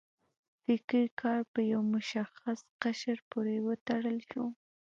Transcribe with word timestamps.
فکري 0.63 1.05
کار 1.21 1.41
په 1.53 1.59
یو 1.71 1.81
مشخص 1.95 2.59
قشر 2.81 3.17
پورې 3.31 3.55
وتړل 3.67 4.17
شو. 4.29 4.45